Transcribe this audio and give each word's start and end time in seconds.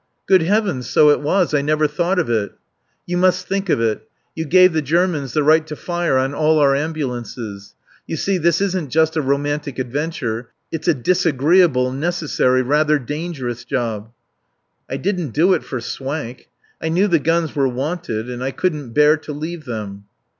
"Good 0.25 0.41
heavens, 0.41 0.89
so 0.89 1.11
it 1.11 1.21
was! 1.21 1.53
I 1.53 1.61
never 1.61 1.85
thought 1.85 2.17
of 2.17 2.27
it." 2.27 2.53
"You 3.05 3.17
must 3.17 3.47
think 3.47 3.69
of 3.69 3.79
it. 3.79 4.09
You 4.33 4.45
gave 4.45 4.73
the 4.73 4.81
Germans 4.81 5.33
the 5.33 5.43
right 5.43 5.67
to 5.67 5.75
fire 5.75 6.17
on 6.17 6.33
all 6.33 6.57
our 6.57 6.75
ambulances.... 6.75 7.75
You 8.07 8.17
see, 8.17 8.39
this 8.39 8.61
isn't 8.61 8.89
just 8.89 9.15
a 9.15 9.21
romantic 9.21 9.77
adventure; 9.77 10.49
it's 10.71 10.87
a 10.87 10.95
disagreeable, 10.95 11.91
necessary, 11.91 12.63
rather 12.63 12.97
dangerous 12.97 13.63
job." 13.63 14.09
"I 14.89 14.97
didn't 14.97 15.35
do 15.35 15.53
it 15.53 15.63
for 15.63 15.79
swank. 15.79 16.49
I 16.81 16.89
knew 16.89 17.07
the 17.07 17.19
guns 17.19 17.55
were 17.55 17.67
wanted, 17.69 18.27
and 18.27 18.43
I 18.43 18.49
couldn't 18.49 18.93
bear 18.93 19.17
to 19.17 19.33
leave 19.33 19.65
them." 19.65 20.05